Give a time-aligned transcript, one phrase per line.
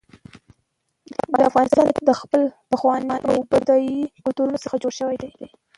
[1.37, 5.29] د افغانستان طبیعت له خپل پخواني او بډایه کلتور څخه جوړ شوی دی.